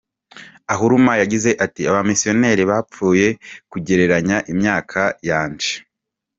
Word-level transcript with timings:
Ahuruma 0.73 1.13
yagize 1.21 1.49
ati 1.65 1.81
“Abamisiyoneri 1.89 2.63
bapfuye 2.71 3.27
kugereranya 3.71 4.37
imyaka 4.51 5.01
yanjye. 5.29 5.71